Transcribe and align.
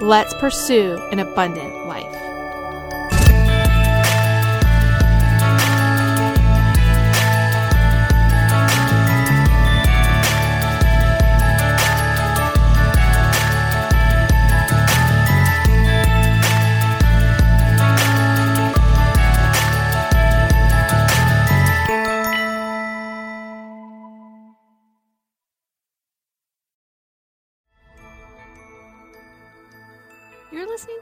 Let's 0.00 0.34
pursue 0.34 0.98
an 1.12 1.20
abundant 1.20 1.86
life. 1.86 2.23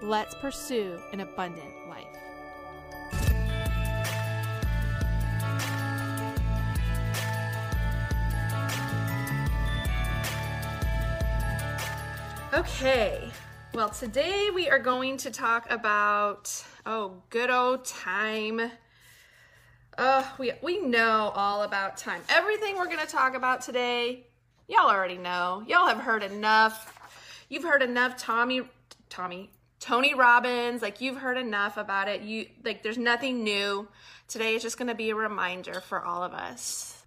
Let's 0.00 0.34
pursue 0.36 0.96
an 1.12 1.20
abundant 1.20 1.74
life. 1.88 2.06
Okay, 12.54 13.28
well, 13.74 13.88
today 13.88 14.50
we 14.54 14.68
are 14.68 14.78
going 14.78 15.16
to 15.18 15.30
talk 15.32 15.68
about, 15.68 16.64
oh, 16.86 17.20
good 17.28 17.50
old 17.50 17.84
time. 17.84 18.70
Uh, 19.96 20.24
we, 20.38 20.52
we 20.62 20.80
know 20.80 21.32
all 21.34 21.62
about 21.64 21.96
time. 21.96 22.22
Everything 22.28 22.76
we're 22.76 22.86
going 22.86 22.98
to 22.98 23.06
talk 23.06 23.34
about 23.34 23.62
today, 23.62 24.26
y'all 24.68 24.88
already 24.88 25.18
know. 25.18 25.64
Y'all 25.66 25.88
have 25.88 25.98
heard 25.98 26.22
enough. 26.22 26.94
You've 27.48 27.64
heard 27.64 27.82
enough 27.82 28.16
Tommy, 28.16 28.62
Tommy, 29.08 29.50
Tony 29.80 30.14
Robbins, 30.14 30.82
like 30.82 31.00
you've 31.00 31.18
heard 31.18 31.38
enough 31.38 31.76
about 31.76 32.08
it. 32.08 32.22
You 32.22 32.46
like 32.64 32.82
there's 32.82 32.98
nothing 32.98 33.44
new. 33.44 33.88
Today 34.26 34.54
is 34.54 34.62
just 34.62 34.76
going 34.76 34.88
to 34.88 34.94
be 34.94 35.10
a 35.10 35.14
reminder 35.14 35.80
for 35.80 36.04
all 36.04 36.22
of 36.22 36.32
us. 36.32 36.98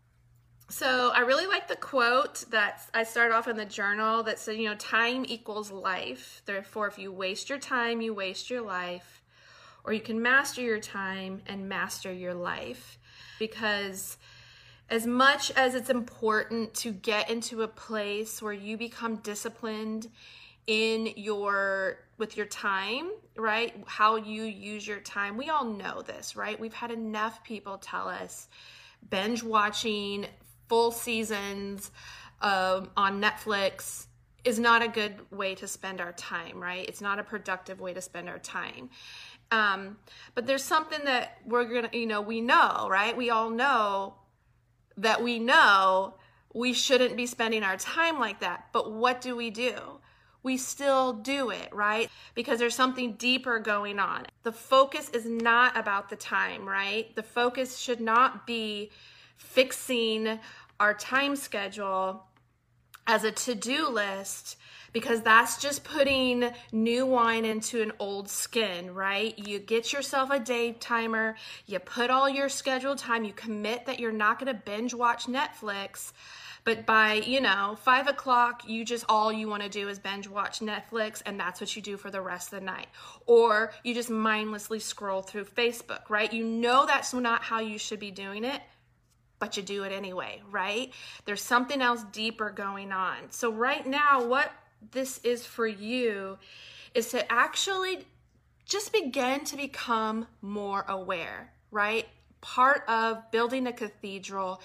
So, 0.69 1.11
I 1.13 1.19
really 1.19 1.47
like 1.47 1.67
the 1.67 1.75
quote 1.75 2.45
that 2.51 2.81
I 2.93 3.03
started 3.03 3.35
off 3.35 3.49
in 3.49 3.57
the 3.57 3.65
journal 3.65 4.23
that 4.23 4.39
said, 4.39 4.55
you 4.55 4.69
know, 4.69 4.75
time 4.75 5.25
equals 5.27 5.69
life. 5.69 6.41
Therefore, 6.45 6.87
if 6.87 6.97
you 6.97 7.11
waste 7.11 7.49
your 7.49 7.59
time, 7.59 7.99
you 7.99 8.13
waste 8.13 8.49
your 8.49 8.61
life. 8.61 9.21
Or 9.83 9.91
you 9.91 9.99
can 9.99 10.21
master 10.21 10.61
your 10.61 10.79
time 10.79 11.41
and 11.45 11.67
master 11.67 12.13
your 12.13 12.33
life. 12.33 12.97
Because 13.37 14.17
as 14.89 15.05
much 15.05 15.51
as 15.51 15.75
it's 15.75 15.89
important 15.89 16.73
to 16.75 16.91
get 16.91 17.29
into 17.29 17.63
a 17.63 17.67
place 17.67 18.41
where 18.41 18.53
you 18.53 18.77
become 18.77 19.17
disciplined 19.17 20.07
in 20.67 21.13
your 21.15 21.97
with 22.17 22.37
your 22.37 22.45
time, 22.45 23.11
right? 23.35 23.73
How 23.87 24.15
you 24.15 24.43
use 24.43 24.85
your 24.85 24.99
time. 24.99 25.37
We 25.37 25.49
all 25.49 25.65
know 25.65 26.01
this, 26.01 26.35
right? 26.35 26.59
We've 26.59 26.73
had 26.73 26.91
enough 26.91 27.43
people 27.43 27.77
tell 27.77 28.07
us 28.07 28.47
binge 29.09 29.43
watching 29.43 30.27
full 30.69 30.91
seasons 30.91 31.91
um, 32.41 32.89
on 32.95 33.21
Netflix 33.21 34.05
is 34.43 34.59
not 34.59 34.81
a 34.81 34.87
good 34.87 35.15
way 35.31 35.55
to 35.55 35.67
spend 35.67 36.01
our 36.01 36.13
time, 36.13 36.59
right? 36.59 36.87
It's 36.87 37.01
not 37.01 37.19
a 37.19 37.23
productive 37.23 37.79
way 37.79 37.93
to 37.93 38.01
spend 38.01 38.29
our 38.29 38.39
time. 38.39 38.89
Um, 39.51 39.97
but 40.33 40.47
there's 40.47 40.63
something 40.63 41.03
that 41.05 41.37
we're 41.45 41.65
gonna, 41.65 41.89
you 41.91 42.07
know, 42.07 42.21
we 42.21 42.41
know, 42.41 42.87
right? 42.89 43.15
We 43.15 43.29
all 43.29 43.49
know 43.49 44.15
that 44.97 45.21
we 45.21 45.39
know 45.39 46.15
we 46.53 46.73
shouldn't 46.73 47.15
be 47.15 47.25
spending 47.25 47.63
our 47.63 47.77
time 47.77 48.19
like 48.19 48.39
that. 48.39 48.67
But 48.71 48.91
what 48.91 49.21
do 49.21 49.35
we 49.35 49.49
do? 49.49 49.73
We 50.43 50.57
still 50.57 51.13
do 51.13 51.49
it, 51.49 51.69
right? 51.71 52.09
Because 52.33 52.59
there's 52.59 52.75
something 52.75 53.13
deeper 53.13 53.59
going 53.59 53.99
on. 53.99 54.25
The 54.43 54.51
focus 54.51 55.09
is 55.09 55.25
not 55.25 55.77
about 55.77 56.09
the 56.09 56.15
time, 56.15 56.67
right? 56.67 57.15
The 57.15 57.23
focus 57.23 57.77
should 57.77 58.01
not 58.01 58.47
be 58.47 58.91
fixing 59.37 60.39
our 60.79 60.93
time 60.93 61.35
schedule 61.35 62.25
as 63.07 63.23
a 63.23 63.31
to 63.31 63.55
do 63.55 63.87
list 63.87 64.57
because 64.93 65.21
that's 65.21 65.57
just 65.57 65.83
putting 65.83 66.51
new 66.71 67.05
wine 67.05 67.45
into 67.45 67.81
an 67.81 67.91
old 67.99 68.29
skin, 68.29 68.93
right? 68.93 69.37
You 69.39 69.59
get 69.59 69.93
yourself 69.93 70.29
a 70.31 70.39
day 70.39 70.73
timer, 70.73 71.35
you 71.65 71.79
put 71.79 72.09
all 72.09 72.29
your 72.29 72.49
scheduled 72.49 72.97
time, 72.97 73.23
you 73.23 73.33
commit 73.33 73.85
that 73.85 73.99
you're 73.99 74.11
not 74.11 74.39
to 74.53 74.61
binge 74.65 74.93
watch 74.93 75.27
Netflix 75.27 76.11
but 76.63 76.85
by, 76.85 77.15
you 77.15 77.41
know, 77.41 77.77
five 77.81 78.07
o'clock, 78.07 78.67
you 78.67 78.85
just 78.85 79.05
all 79.09 79.31
you 79.31 79.47
want 79.47 79.63
to 79.63 79.69
do 79.69 79.89
is 79.89 79.97
binge 79.97 80.27
watch 80.27 80.59
Netflix, 80.59 81.21
and 81.25 81.39
that's 81.39 81.59
what 81.59 81.75
you 81.75 81.81
do 81.81 81.97
for 81.97 82.11
the 82.11 82.21
rest 82.21 82.53
of 82.53 82.59
the 82.59 82.65
night. 82.65 82.87
Or 83.25 83.73
you 83.83 83.93
just 83.93 84.09
mindlessly 84.09 84.79
scroll 84.79 85.21
through 85.21 85.45
Facebook, 85.45 86.09
right? 86.09 86.31
You 86.31 86.43
know 86.43 86.85
that's 86.85 87.13
not 87.13 87.41
how 87.43 87.59
you 87.59 87.79
should 87.79 87.99
be 87.99 88.11
doing 88.11 88.43
it, 88.43 88.61
but 89.39 89.57
you 89.57 89.63
do 89.63 89.83
it 89.83 89.91
anyway, 89.91 90.43
right? 90.51 90.93
There's 91.25 91.41
something 91.41 91.81
else 91.81 92.03
deeper 92.11 92.51
going 92.51 92.91
on. 92.91 93.17
So, 93.31 93.51
right 93.51 93.85
now, 93.85 94.23
what 94.23 94.51
this 94.91 95.17
is 95.19 95.45
for 95.45 95.65
you 95.67 96.37
is 96.93 97.09
to 97.09 97.31
actually 97.31 98.05
just 98.65 98.93
begin 98.93 99.43
to 99.45 99.57
become 99.57 100.27
more 100.41 100.85
aware, 100.87 101.51
right? 101.71 102.07
Part 102.41 102.83
of 102.89 103.29
building 103.31 103.67
a 103.67 103.73
cathedral 103.73 104.61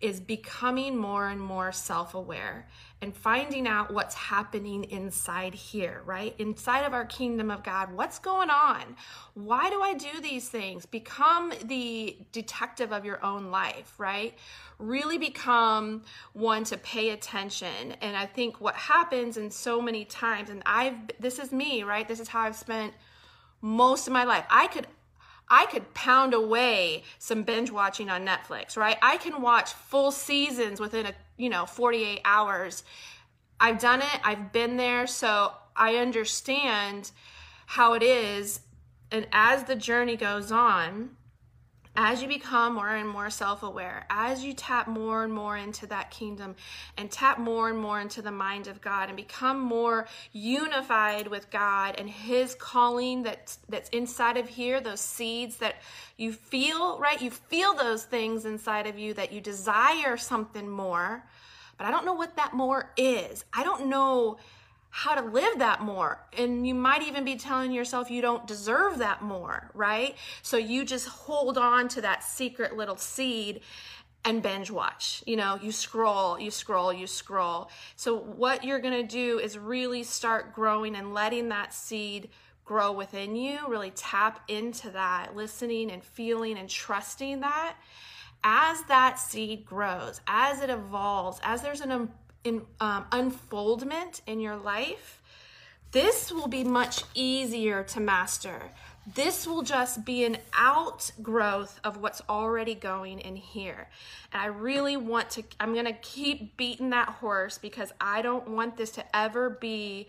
is 0.00 0.18
becoming 0.18 0.96
more 0.96 1.28
and 1.28 1.40
more 1.40 1.72
self 1.72 2.14
aware 2.14 2.66
and 3.00 3.16
finding 3.16 3.68
out 3.68 3.92
what's 3.92 4.14
happening 4.14 4.84
inside 4.84 5.54
here, 5.54 6.02
right? 6.04 6.34
Inside 6.38 6.80
of 6.80 6.92
our 6.92 7.04
kingdom 7.04 7.50
of 7.50 7.62
God. 7.62 7.92
What's 7.92 8.18
going 8.18 8.50
on? 8.50 8.96
Why 9.34 9.70
do 9.70 9.80
I 9.80 9.94
do 9.94 10.20
these 10.20 10.48
things? 10.48 10.84
Become 10.84 11.52
the 11.64 12.16
detective 12.32 12.92
of 12.92 13.04
your 13.04 13.24
own 13.24 13.50
life, 13.50 13.94
right? 13.98 14.36
Really 14.78 15.16
become 15.16 16.02
one 16.32 16.64
to 16.64 16.76
pay 16.76 17.10
attention. 17.10 17.92
And 18.00 18.16
I 18.16 18.26
think 18.26 18.60
what 18.60 18.74
happens 18.74 19.36
in 19.36 19.50
so 19.50 19.80
many 19.80 20.04
times, 20.04 20.50
and 20.50 20.62
I've, 20.66 20.96
this 21.20 21.38
is 21.38 21.52
me, 21.52 21.84
right? 21.84 22.08
This 22.08 22.18
is 22.18 22.26
how 22.26 22.40
I've 22.40 22.56
spent 22.56 22.94
most 23.60 24.08
of 24.08 24.12
my 24.12 24.24
life. 24.24 24.44
I 24.50 24.66
could 24.66 24.86
I 25.50 25.66
could 25.66 25.94
pound 25.94 26.34
away 26.34 27.04
some 27.18 27.42
binge 27.42 27.70
watching 27.70 28.10
on 28.10 28.26
Netflix, 28.26 28.76
right? 28.76 28.98
I 29.02 29.16
can 29.16 29.40
watch 29.40 29.72
full 29.72 30.10
seasons 30.10 30.80
within 30.80 31.06
a, 31.06 31.14
you 31.36 31.48
know, 31.48 31.66
48 31.66 32.20
hours. 32.24 32.82
I've 33.60 33.78
done 33.78 34.02
it, 34.02 34.20
I've 34.22 34.52
been 34.52 34.76
there, 34.76 35.06
so 35.06 35.52
I 35.74 35.96
understand 35.96 37.10
how 37.66 37.94
it 37.94 38.02
is. 38.02 38.60
And 39.10 39.26
as 39.32 39.64
the 39.64 39.76
journey 39.76 40.16
goes 40.16 40.52
on, 40.52 41.16
as 42.00 42.22
you 42.22 42.28
become 42.28 42.74
more 42.74 42.94
and 42.94 43.08
more 43.08 43.28
self 43.28 43.64
aware, 43.64 44.06
as 44.08 44.44
you 44.44 44.52
tap 44.52 44.86
more 44.86 45.24
and 45.24 45.32
more 45.32 45.56
into 45.56 45.84
that 45.88 46.12
kingdom 46.12 46.54
and 46.96 47.10
tap 47.10 47.40
more 47.40 47.68
and 47.68 47.76
more 47.76 48.00
into 48.00 48.22
the 48.22 48.30
mind 48.30 48.68
of 48.68 48.80
God 48.80 49.08
and 49.08 49.16
become 49.16 49.58
more 49.58 50.06
unified 50.32 51.26
with 51.26 51.50
God 51.50 51.96
and 51.98 52.08
His 52.08 52.54
calling 52.54 53.24
that's, 53.24 53.58
that's 53.68 53.88
inside 53.90 54.36
of 54.36 54.48
here, 54.48 54.80
those 54.80 55.00
seeds 55.00 55.56
that 55.56 55.74
you 56.16 56.32
feel, 56.32 57.00
right? 57.00 57.20
You 57.20 57.32
feel 57.32 57.74
those 57.74 58.04
things 58.04 58.44
inside 58.44 58.86
of 58.86 58.96
you 58.96 59.12
that 59.14 59.32
you 59.32 59.40
desire 59.40 60.16
something 60.16 60.70
more, 60.70 61.24
but 61.78 61.88
I 61.88 61.90
don't 61.90 62.06
know 62.06 62.14
what 62.14 62.36
that 62.36 62.54
more 62.54 62.92
is. 62.96 63.44
I 63.52 63.64
don't 63.64 63.88
know 63.88 64.38
how 64.90 65.14
to 65.14 65.22
live 65.22 65.58
that 65.58 65.82
more. 65.82 66.26
And 66.36 66.66
you 66.66 66.74
might 66.74 67.02
even 67.02 67.24
be 67.24 67.36
telling 67.36 67.72
yourself 67.72 68.10
you 68.10 68.22
don't 68.22 68.46
deserve 68.46 68.98
that 68.98 69.22
more, 69.22 69.70
right? 69.74 70.16
So 70.42 70.56
you 70.56 70.84
just 70.84 71.08
hold 71.08 71.58
on 71.58 71.88
to 71.88 72.00
that 72.00 72.24
secret 72.24 72.76
little 72.76 72.96
seed 72.96 73.60
and 74.24 74.42
binge 74.42 74.70
watch. 74.70 75.22
You 75.26 75.36
know, 75.36 75.58
you 75.62 75.72
scroll, 75.72 76.38
you 76.38 76.50
scroll, 76.50 76.92
you 76.92 77.06
scroll. 77.06 77.70
So 77.96 78.18
what 78.18 78.64
you're 78.64 78.80
going 78.80 79.06
to 79.06 79.06
do 79.06 79.38
is 79.38 79.56
really 79.58 80.02
start 80.02 80.54
growing 80.54 80.96
and 80.96 81.14
letting 81.14 81.48
that 81.50 81.72
seed 81.72 82.30
grow 82.64 82.92
within 82.92 83.34
you, 83.34 83.60
really 83.68 83.90
tap 83.90 84.40
into 84.48 84.90
that, 84.90 85.34
listening 85.34 85.90
and 85.90 86.04
feeling 86.04 86.58
and 86.58 86.68
trusting 86.68 87.40
that. 87.40 87.76
As 88.44 88.82
that 88.84 89.18
seed 89.18 89.64
grows, 89.64 90.20
as 90.26 90.60
it 90.60 90.70
evolves, 90.70 91.40
as 91.42 91.62
there's 91.62 91.80
an 91.80 92.08
in, 92.48 92.62
um, 92.80 93.06
unfoldment 93.12 94.22
in 94.26 94.40
your 94.40 94.56
life, 94.56 95.22
this 95.92 96.30
will 96.30 96.48
be 96.48 96.64
much 96.64 97.02
easier 97.14 97.82
to 97.84 98.00
master. 98.00 98.60
This 99.14 99.46
will 99.46 99.62
just 99.62 100.04
be 100.04 100.24
an 100.24 100.36
outgrowth 100.52 101.80
of 101.82 101.96
what's 101.98 102.20
already 102.28 102.74
going 102.74 103.20
in 103.20 103.36
here. 103.36 103.88
And 104.32 104.42
I 104.42 104.46
really 104.46 104.98
want 104.98 105.30
to, 105.30 105.44
I'm 105.58 105.72
going 105.72 105.86
to 105.86 105.94
keep 105.94 106.58
beating 106.58 106.90
that 106.90 107.08
horse 107.08 107.56
because 107.56 107.90
I 108.00 108.20
don't 108.20 108.48
want 108.48 108.76
this 108.76 108.90
to 108.92 109.16
ever 109.16 109.48
be 109.48 110.08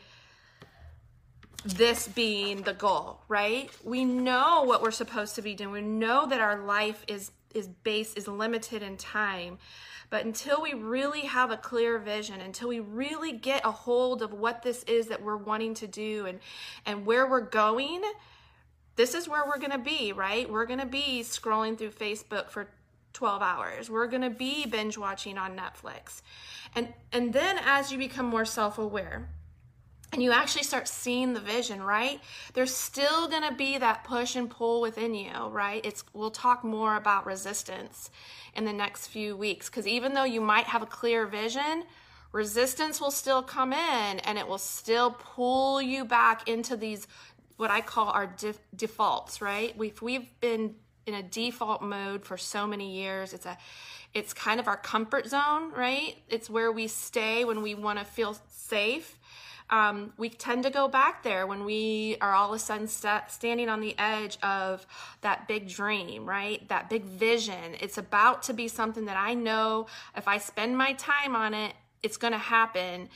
this 1.65 2.07
being 2.07 2.61
the 2.63 2.73
goal, 2.73 3.21
right? 3.27 3.69
We 3.83 4.05
know 4.05 4.63
what 4.63 4.81
we're 4.81 4.91
supposed 4.91 5.35
to 5.35 5.41
be 5.41 5.55
doing. 5.55 5.71
We 5.71 5.81
know 5.81 6.27
that 6.27 6.41
our 6.41 6.63
life 6.63 7.03
is 7.07 7.31
is 7.53 7.67
based 7.67 8.17
is 8.17 8.27
limited 8.27 8.81
in 8.83 8.97
time. 8.97 9.57
But 10.09 10.25
until 10.25 10.61
we 10.61 10.73
really 10.73 11.21
have 11.21 11.51
a 11.51 11.57
clear 11.57 11.99
vision, 11.99 12.41
until 12.41 12.69
we 12.69 12.79
really 12.79 13.31
get 13.31 13.63
a 13.63 13.71
hold 13.71 14.21
of 14.21 14.33
what 14.33 14.63
this 14.63 14.83
is 14.83 15.07
that 15.07 15.21
we're 15.21 15.37
wanting 15.37 15.75
to 15.75 15.87
do 15.87 16.25
and 16.25 16.39
and 16.85 17.05
where 17.05 17.27
we're 17.27 17.41
going, 17.41 18.01
this 18.95 19.13
is 19.13 19.29
where 19.29 19.45
we're 19.45 19.59
going 19.59 19.71
to 19.71 19.77
be, 19.77 20.11
right? 20.11 20.49
We're 20.49 20.65
going 20.65 20.79
to 20.79 20.85
be 20.85 21.21
scrolling 21.23 21.77
through 21.77 21.91
Facebook 21.91 22.49
for 22.49 22.67
12 23.13 23.41
hours. 23.41 23.89
We're 23.89 24.07
going 24.07 24.23
to 24.23 24.29
be 24.29 24.65
binge 24.65 24.97
watching 24.97 25.37
on 25.37 25.57
Netflix. 25.57 26.21
And 26.75 26.93
and 27.11 27.33
then 27.33 27.57
as 27.63 27.91
you 27.91 27.97
become 27.97 28.25
more 28.25 28.45
self-aware, 28.45 29.29
and 30.11 30.23
you 30.23 30.31
actually 30.31 30.63
start 30.63 30.87
seeing 30.87 31.33
the 31.33 31.39
vision, 31.39 31.83
right? 31.83 32.19
There's 32.53 32.75
still 32.75 33.27
going 33.27 33.47
to 33.47 33.53
be 33.53 33.77
that 33.77 34.03
push 34.03 34.35
and 34.35 34.49
pull 34.49 34.81
within 34.81 35.13
you, 35.13 35.31
right? 35.49 35.85
It's 35.85 36.03
we'll 36.13 36.31
talk 36.31 36.63
more 36.63 36.95
about 36.95 37.25
resistance 37.25 38.09
in 38.55 38.65
the 38.65 38.73
next 38.73 39.07
few 39.07 39.37
weeks 39.37 39.69
cuz 39.69 39.85
even 39.85 40.13
though 40.13 40.23
you 40.23 40.41
might 40.41 40.65
have 40.65 40.81
a 40.81 40.87
clear 40.87 41.27
vision, 41.27 41.83
resistance 42.31 42.99
will 42.99 43.11
still 43.11 43.43
come 43.43 43.71
in 43.71 44.19
and 44.19 44.37
it 44.37 44.47
will 44.47 44.57
still 44.57 45.11
pull 45.11 45.81
you 45.81 46.05
back 46.05 46.47
into 46.47 46.75
these 46.75 47.07
what 47.57 47.69
I 47.69 47.81
call 47.81 48.07
our 48.09 48.25
def- 48.25 48.61
defaults, 48.75 49.41
right? 49.41 49.77
We've 49.77 50.01
we've 50.01 50.39
been 50.39 50.75
in 51.05 51.13
a 51.13 51.23
default 51.23 51.81
mode 51.81 52.25
for 52.25 52.37
so 52.37 52.65
many 52.65 52.93
years. 52.93 53.33
It's 53.33 53.45
a 53.45 53.57
it's 54.13 54.33
kind 54.33 54.59
of 54.59 54.67
our 54.67 54.77
comfort 54.77 55.27
zone, 55.27 55.71
right? 55.71 56.17
It's 56.29 56.49
where 56.49 56.71
we 56.71 56.87
stay 56.87 57.45
when 57.45 57.61
we 57.61 57.75
want 57.75 57.99
to 57.99 58.05
feel 58.05 58.35
safe 58.49 59.18
um, 59.69 60.13
we 60.17 60.29
tend 60.29 60.63
to 60.63 60.69
go 60.69 60.87
back 60.87 61.23
there 61.23 61.45
when 61.45 61.63
we 61.63 62.17
are 62.21 62.33
all 62.33 62.49
of 62.49 62.55
a 62.55 62.59
sudden 62.59 62.87
st- 62.87 63.29
standing 63.29 63.69
on 63.69 63.81
the 63.81 63.95
edge 63.97 64.37
of 64.41 64.85
that 65.21 65.47
big 65.47 65.67
dream, 65.67 66.25
right? 66.25 66.67
That 66.69 66.89
big 66.89 67.03
vision. 67.03 67.75
It's 67.79 67.97
about 67.97 68.43
to 68.43 68.53
be 68.53 68.67
something 68.67 69.05
that 69.05 69.17
I 69.17 69.35
know 69.35 69.87
if 70.15 70.27
I 70.27 70.39
spend 70.39 70.77
my 70.77 70.93
time 70.93 71.35
on 71.35 71.53
it, 71.53 71.73
it's 72.01 72.17
going 72.17 72.33
to 72.33 72.39
happen. 72.39 73.09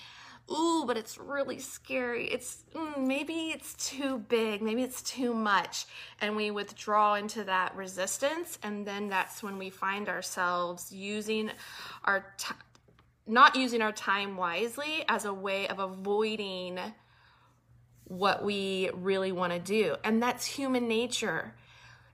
Ooh, 0.52 0.84
but 0.86 0.98
it's 0.98 1.18
really 1.18 1.60
scary. 1.60 2.28
It's 2.28 2.66
mm, 2.76 2.98
maybe 2.98 3.52
it's 3.52 3.74
too 3.76 4.20
big, 4.20 4.62
maybe 4.62 4.84
it's 4.84 5.02
too 5.02 5.34
much. 5.34 5.86
And 6.20 6.36
we 6.36 6.52
withdraw 6.52 7.16
into 7.16 7.46
that 7.46 7.76
resistance. 7.76 8.60
And 8.62 8.86
then 8.86 9.08
that's 9.08 9.42
when 9.42 9.58
we 9.58 9.70
find 9.70 10.10
ourselves 10.10 10.92
using 10.92 11.50
our 12.04 12.26
not 13.26 13.56
using 13.56 13.82
our 13.82 13.92
time 13.92 14.36
wisely 14.36 15.06
as 15.08 15.26
a 15.26 15.34
way 15.34 15.68
of 15.68 15.80
avoiding 15.80 16.80
what 18.06 18.44
we 18.44 18.90
really 18.94 19.32
want 19.32 19.54
to 19.54 19.60
do. 19.60 19.96
And 20.04 20.22
that's 20.22 20.46
human 20.46 20.88
nature. 20.88 21.56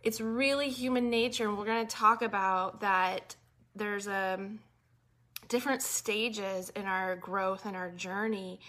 It's 0.03 0.21
really 0.21 0.69
human 0.69 1.09
nature. 1.09 1.47
And 1.47 1.57
we're 1.57 1.65
going 1.65 1.85
to 1.85 1.95
talk 1.95 2.21
about 2.21 2.81
that 2.81 3.35
there's 3.75 4.07
a 4.07 4.35
um, 4.35 4.59
different 5.47 5.81
stages 5.81 6.69
in 6.75 6.85
our 6.85 7.15
growth 7.15 7.65
and 7.65 7.75
our 7.75 7.89
journey. 7.89 8.59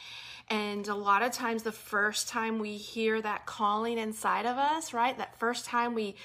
And 0.49 0.89
a 0.89 0.95
lot 0.95 1.23
of 1.23 1.31
times, 1.31 1.63
the 1.63 1.73
first 1.73 2.29
time 2.29 2.59
we 2.59 2.77
hear 2.77 3.21
that 3.21 3.47
calling 3.47 3.99
inside 3.99 4.47
of 4.47 4.57
us, 4.57 4.93
right? 4.93 5.17
That 5.17 5.39
first 5.39 5.67
time 5.67 5.95
we 5.95 6.17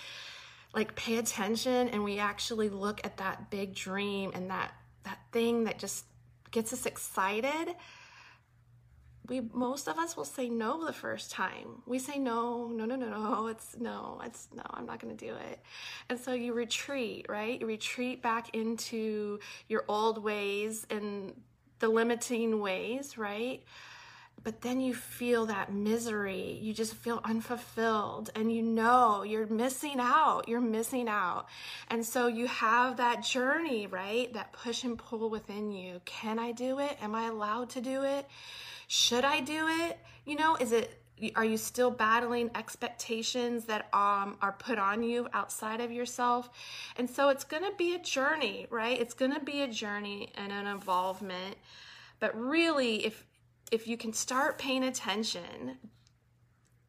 like 0.73 0.95
pay 0.95 1.18
attention 1.18 1.89
and 1.89 2.03
we 2.03 2.19
actually 2.19 2.69
look 2.69 3.01
at 3.06 3.18
that 3.18 3.50
big 3.51 3.75
dream 3.75 4.31
and 4.33 4.50
that 4.50 4.73
that 5.06 5.19
thing 5.31 5.63
that 5.63 5.80
just 5.80 6.06
gets 6.52 6.74
us 6.74 6.86
excited, 6.86 7.75
we 9.28 9.42
most 9.54 9.88
of 9.88 9.98
us 9.98 10.16
will 10.16 10.25
say 10.25 10.50
no 10.50 10.86
the 10.86 10.94
first 10.94 11.31
time. 11.31 11.81
We 11.86 12.00
say 12.00 12.19
no, 12.19 12.68
no, 12.68 12.86
no, 12.86 12.96
no, 12.96 13.07
no. 13.07 13.48
It's 13.48 13.75
no, 13.78 14.22
it's 14.24 14.48
no, 14.56 14.63
I'm 14.69 14.86
not 14.86 15.00
going 15.00 15.16
to 15.16 15.25
do 15.25 15.34
it. 15.34 15.60
And 16.10 16.19
so 16.19 16.34
you 16.34 16.54
retreat, 16.54 17.25
right? 17.30 17.60
You 17.60 17.66
retreat 17.66 18.22
back 18.22 18.54
into 18.56 19.40
your 19.68 19.86
old 19.88 20.24
ways 20.24 20.86
and 20.90 21.34
the 21.80 21.90
limiting 21.90 22.60
ways, 22.60 23.18
right? 23.18 23.63
But 24.43 24.61
then 24.61 24.79
you 24.79 24.93
feel 24.93 25.47
that 25.47 25.73
misery. 25.73 26.59
You 26.61 26.73
just 26.73 26.93
feel 26.93 27.19
unfulfilled 27.23 28.29
and 28.35 28.51
you 28.51 28.61
know 28.61 29.23
you're 29.23 29.47
missing 29.47 29.95
out. 29.99 30.47
You're 30.47 30.61
missing 30.61 31.07
out. 31.09 31.47
And 31.89 32.05
so 32.05 32.27
you 32.27 32.47
have 32.47 32.97
that 32.97 33.23
journey, 33.23 33.87
right? 33.87 34.31
That 34.33 34.53
push 34.53 34.83
and 34.83 34.97
pull 34.97 35.29
within 35.29 35.71
you. 35.71 35.99
Can 36.05 36.37
I 36.37 36.51
do 36.51 36.79
it? 36.79 36.95
Am 37.01 37.15
I 37.15 37.27
allowed 37.27 37.71
to 37.71 37.81
do 37.81 38.03
it? 38.03 38.27
Should 38.87 39.25
I 39.25 39.41
do 39.41 39.67
it? 39.67 39.97
You 40.25 40.35
know, 40.35 40.55
is 40.55 40.71
it 40.71 41.01
are 41.35 41.45
you 41.45 41.55
still 41.57 41.91
battling 41.91 42.51
expectations 42.55 43.65
that 43.65 43.87
um, 43.93 44.37
are 44.41 44.53
put 44.59 44.77
on 44.77 45.01
you 45.01 45.27
outside 45.33 45.79
of 45.79 45.91
yourself 45.91 46.49
and 46.97 47.09
so 47.09 47.29
it's 47.29 47.45
going 47.45 47.63
to 47.63 47.71
be 47.77 47.95
a 47.95 47.99
journey 47.99 48.67
right 48.69 48.99
it's 48.99 49.13
going 49.13 49.33
to 49.33 49.39
be 49.39 49.61
a 49.61 49.67
journey 49.67 50.29
and 50.35 50.51
an 50.51 50.67
involvement 50.67 51.55
but 52.19 52.37
really 52.37 53.05
if 53.05 53.25
if 53.71 53.88
you 53.88 53.97
can 53.97 54.13
start 54.13 54.57
paying 54.57 54.83
attention, 54.83 55.78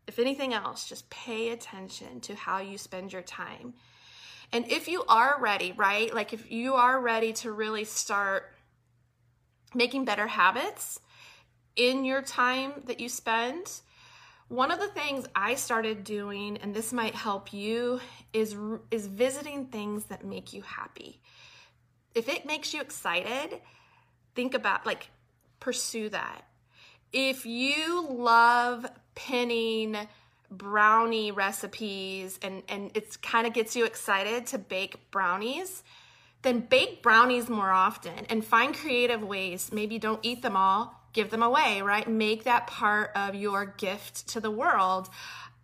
if 0.06 0.18
anything 0.18 0.52
else, 0.52 0.88
just 0.88 1.08
pay 1.10 1.50
attention 1.50 2.20
to 2.20 2.34
how 2.34 2.58
you 2.58 2.78
spend 2.78 3.12
your 3.12 3.22
time. 3.22 3.74
And 4.52 4.70
if 4.70 4.88
you 4.88 5.04
are 5.08 5.36
ready, 5.40 5.72
right? 5.76 6.14
Like 6.14 6.32
if 6.32 6.50
you 6.50 6.74
are 6.74 7.00
ready 7.00 7.32
to 7.34 7.50
really 7.50 7.84
start 7.84 8.54
making 9.74 10.04
better 10.04 10.26
habits 10.26 11.00
in 11.74 12.04
your 12.04 12.22
time 12.22 12.72
that 12.86 13.00
you 13.00 13.08
spend, 13.08 13.80
one 14.48 14.70
of 14.70 14.78
the 14.78 14.88
things 14.88 15.26
I 15.34 15.56
started 15.56 16.04
doing 16.04 16.56
and 16.58 16.72
this 16.72 16.92
might 16.92 17.14
help 17.14 17.52
you 17.52 18.00
is 18.32 18.56
is 18.92 19.08
visiting 19.08 19.66
things 19.66 20.04
that 20.04 20.24
make 20.24 20.52
you 20.52 20.62
happy. 20.62 21.20
If 22.14 22.28
it 22.28 22.46
makes 22.46 22.72
you 22.72 22.80
excited, 22.80 23.60
think 24.36 24.54
about 24.54 24.86
like 24.86 25.10
pursue 25.58 26.08
that 26.10 26.45
if 27.16 27.46
you 27.46 28.06
love 28.10 28.84
pinning 29.14 29.96
brownie 30.50 31.32
recipes 31.32 32.38
and 32.42 32.62
and 32.68 32.90
it's 32.94 33.16
kind 33.16 33.46
of 33.46 33.54
gets 33.54 33.74
you 33.74 33.86
excited 33.86 34.46
to 34.46 34.58
bake 34.58 35.10
brownies 35.10 35.82
then 36.42 36.60
bake 36.60 37.02
brownies 37.02 37.48
more 37.48 37.70
often 37.70 38.26
and 38.28 38.44
find 38.44 38.74
creative 38.74 39.22
ways 39.22 39.72
maybe 39.72 39.98
don't 39.98 40.20
eat 40.22 40.42
them 40.42 40.56
all 40.56 41.00
give 41.14 41.30
them 41.30 41.42
away 41.42 41.80
right 41.80 42.06
make 42.06 42.44
that 42.44 42.66
part 42.66 43.10
of 43.16 43.34
your 43.34 43.64
gift 43.64 44.28
to 44.28 44.38
the 44.38 44.50
world 44.50 45.08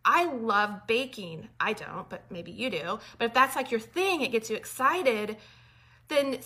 I 0.05 0.25
love 0.25 0.89
baking. 0.89 1.49
I 1.61 1.75
don't, 1.75 2.09
but 2.09 2.25
maybe 2.29 2.51
you 2.51 2.71
do. 2.71 2.99
But 3.19 3.27
if 3.27 3.35
that's 3.35 3.55
like 3.55 3.71
your 3.71 3.79
thing, 3.79 4.23
it 4.23 4.33
gets 4.33 4.51
you 4.51 4.57
excited, 4.57 5.37
then 6.09 6.39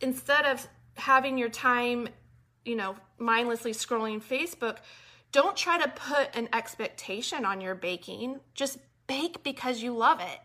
instead 0.00 0.46
of 0.46 0.66
having 0.94 1.36
your 1.36 1.50
time 1.50 2.08
you 2.64 2.76
know, 2.76 2.96
mindlessly 3.18 3.72
scrolling 3.72 4.22
Facebook, 4.22 4.78
don't 5.32 5.56
try 5.56 5.78
to 5.78 5.88
put 5.88 6.34
an 6.36 6.48
expectation 6.52 7.44
on 7.44 7.60
your 7.60 7.74
baking. 7.74 8.40
Just 8.54 8.78
bake 9.06 9.42
because 9.42 9.82
you 9.82 9.96
love 9.96 10.20
it. 10.20 10.40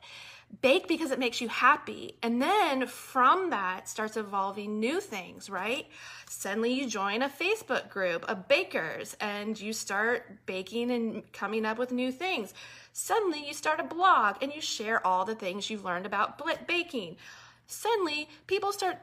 Bake 0.62 0.88
because 0.88 1.12
it 1.12 1.20
makes 1.20 1.42
you 1.42 1.50
happy. 1.50 2.16
And 2.24 2.42
then 2.42 2.88
from 2.88 3.50
that 3.50 3.90
starts 3.90 4.16
evolving 4.16 4.80
new 4.80 5.02
things, 5.02 5.50
right? 5.50 5.88
Suddenly 6.30 6.72
you 6.72 6.88
join 6.88 7.22
a 7.22 7.30
Facebook 7.30 7.90
group 7.90 8.24
of 8.30 8.48
bakers 8.48 9.18
and 9.20 9.60
you 9.60 9.74
start 9.74 10.46
baking 10.46 10.90
and 10.90 11.30
coming 11.34 11.66
up 11.66 11.78
with 11.78 11.92
new 11.92 12.14
things. 12.14 12.54
Suddenly 12.94 13.46
you 13.46 13.54
start 13.54 13.82
a 13.82 13.84
blog 13.84 14.38
and 14.42 14.54
you 14.54 14.62
share 14.62 15.06
all 15.06 15.26
the 15.26 15.36
things 15.36 15.70
you've 15.70 15.86
learned 15.86 16.06
about 16.06 16.42
baking. 16.66 17.18
Suddenly 17.66 18.30
people 18.48 18.72
start 18.72 18.98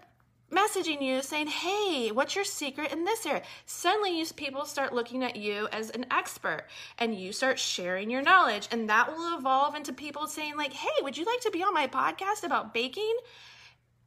messaging 0.54 1.02
you 1.02 1.22
saying, 1.22 1.48
Hey, 1.48 2.10
what's 2.10 2.34
your 2.34 2.44
secret 2.44 2.92
in 2.92 3.04
this 3.04 3.26
area? 3.26 3.42
Suddenly, 3.66 4.18
you, 4.18 4.26
people 4.26 4.64
start 4.64 4.94
looking 4.94 5.22
at 5.22 5.36
you 5.36 5.68
as 5.72 5.90
an 5.90 6.06
expert 6.10 6.66
and 6.98 7.14
you 7.14 7.32
start 7.32 7.58
sharing 7.58 8.10
your 8.10 8.22
knowledge. 8.22 8.68
And 8.70 8.88
that 8.88 9.10
will 9.10 9.38
evolve 9.38 9.74
into 9.74 9.92
people 9.92 10.26
saying, 10.26 10.56
like, 10.56 10.72
Hey, 10.72 11.02
would 11.02 11.16
you 11.16 11.24
like 11.24 11.40
to 11.40 11.50
be 11.50 11.62
on 11.62 11.74
my 11.74 11.86
podcast 11.86 12.44
about 12.44 12.74
baking? 12.74 13.16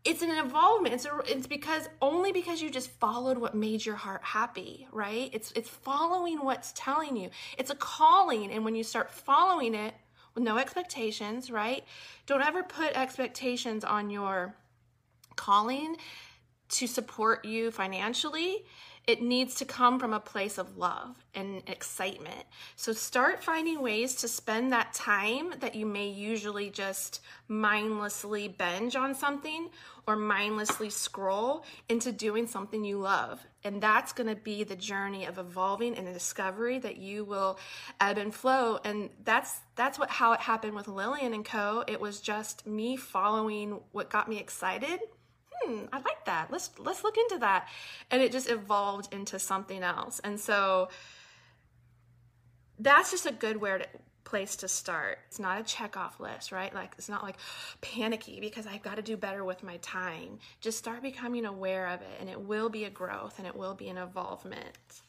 It's 0.04 0.22
an 0.22 0.30
involvement. 0.30 0.96
It's, 0.96 1.06
a, 1.06 1.20
it's 1.28 1.48
because 1.48 1.90
only 2.02 2.32
because 2.32 2.62
you 2.62 2.70
just 2.70 2.90
followed 2.92 3.38
what 3.38 3.54
made 3.54 3.86
your 3.86 3.96
heart 3.96 4.24
happy, 4.24 4.88
right? 4.94 5.30
It's 5.34 5.52
it's 5.52 5.70
following 5.70 6.38
what's 6.46 6.72
telling 6.76 7.18
you. 7.18 7.30
It's 7.58 7.72
a 7.72 7.76
calling, 7.76 8.52
and 8.52 8.64
when 8.64 8.74
you 8.74 8.84
start 8.84 9.12
following 9.12 9.76
it 9.76 9.94
with 10.34 10.46
no 10.46 10.58
expectations, 10.58 11.52
right? 11.52 11.84
Don't 12.26 12.42
ever 12.42 12.64
put 12.64 12.98
expectations 12.98 13.84
on 13.84 14.10
your 14.10 14.56
calling 15.36 15.98
to 16.70 16.88
support 16.88 17.46
you 17.46 17.72
financially, 17.72 18.66
it 19.08 19.22
needs 19.22 19.56
to 19.56 19.66
come 19.66 20.00
from 20.00 20.12
a 20.12 20.20
place 20.20 20.58
of 20.58 20.78
love 20.78 21.16
and 21.34 21.64
excitement. 21.68 22.44
So 22.76 22.92
start 22.92 23.42
finding 23.42 23.82
ways 23.82 24.16
to 24.16 24.28
spend 24.28 24.74
that 24.74 24.94
time 24.94 25.54
that 25.62 25.76
you 25.76 25.86
may 25.86 26.10
usually 26.10 26.70
just 26.70 27.22
mindlessly 27.48 28.50
binge 28.50 28.98
on 28.98 29.16
something 29.16 29.70
or 30.06 30.18
mindlessly 30.18 30.90
scroll 30.90 31.64
into 31.88 32.12
doing 32.12 32.48
something 32.48 32.84
you 32.84 33.00
love. 33.00 33.40
And 33.64 33.82
that's 33.82 34.12
going 34.12 34.28
to 34.28 34.42
be 34.42 34.66
the 34.66 34.76
journey 34.76 35.26
of 35.26 35.38
evolving 35.38 35.96
and 35.96 36.08
a 36.10 36.14
discovery 36.14 36.78
that 36.80 36.98
you 36.98 37.24
will 37.24 37.60
ebb 38.02 38.18
and 38.18 38.36
flow. 38.36 38.80
And 38.84 39.10
that's 39.24 39.60
that's 39.76 39.98
what 39.98 40.10
how 40.10 40.34
it 40.34 40.42
happened 40.42 40.76
with 40.76 40.90
Lillian 40.90 41.34
and 41.34 41.46
Co. 41.46 41.84
It 41.88 42.02
was 42.02 42.20
just 42.20 42.68
me 42.68 42.98
following 42.98 43.80
what 43.94 44.10
got 44.10 44.28
me 44.28 44.38
excited 44.38 45.00
hmm, 45.62 45.86
I 45.92 45.98
like 45.98 46.26
that. 46.26 46.50
Let's 46.52 46.72
let's 46.80 47.04
look 47.04 47.18
into 47.18 47.40
that. 47.40 47.68
And 48.12 48.22
it 48.22 48.32
just 48.32 48.50
evolved 48.50 49.14
into 49.14 49.40
something 49.40 49.84
else. 49.84 50.20
And 50.24 50.40
so 50.40 50.90
that's 52.80 53.12
just 53.12 53.26
a 53.26 53.32
good 53.32 53.58
where 53.58 53.80
to, 53.80 53.88
place 54.24 54.58
to 54.58 54.68
start. 54.68 55.20
It's 55.28 55.40
not 55.40 55.60
a 55.60 55.64
check 55.64 55.96
off 55.96 56.20
list, 56.20 56.52
right? 56.52 56.74
Like 56.74 56.94
it's 56.98 57.10
not 57.10 57.24
like 57.24 57.38
panicky 57.82 58.40
because 58.40 58.68
I've 58.68 58.84
got 58.84 58.98
to 58.98 59.02
do 59.02 59.16
better 59.16 59.46
with 59.46 59.64
my 59.64 59.78
time. 59.78 60.40
Just 60.60 60.78
start 60.78 61.02
becoming 61.02 61.46
aware 61.46 61.88
of 61.88 62.02
it 62.02 62.18
and 62.20 62.30
it 62.30 62.40
will 62.40 62.70
be 62.70 62.84
a 62.84 62.90
growth 62.90 63.36
and 63.38 63.48
it 63.48 63.56
will 63.56 63.74
be 63.74 63.88
an 63.88 63.98
evolvement. 63.98 65.02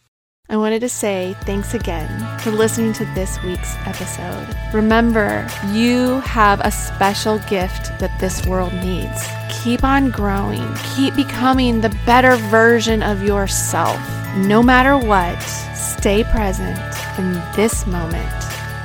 I 0.50 0.57
wanted 0.57 0.81
to 0.81 0.88
say 0.88 1.37
thanks 1.43 1.75
again 1.75 2.09
for 2.38 2.50
listening 2.50 2.95
to 2.95 3.05
this 3.14 3.43
week's 3.43 3.75
episode. 3.85 4.49
Remember, 4.73 5.47
you 5.73 6.21
have 6.21 6.61
a 6.61 6.71
special 6.71 7.38
gift 7.50 7.99
that 7.99 8.19
this 8.19 8.47
world 8.47 8.73
needs. 8.73 9.26
Keep 9.62 9.85
on 9.85 10.11
growing, 10.11 10.67
keep 10.97 11.14
becoming 11.14 11.83
the 11.83 11.95
better 12.07 12.37
version 12.37 13.02
of 13.02 13.23
yourself. 13.23 14.00
No 14.38 14.62
matter 14.62 14.97
what, 14.97 15.38
stay 15.76 16.25
present 16.25 16.78
in 17.19 17.35
this 17.55 17.87
moment 17.87 18.33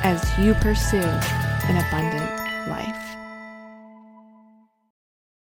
as 0.04 0.22
you 0.38 0.56
pursue 0.56 0.98
an 0.98 1.78
abundant 1.88 2.23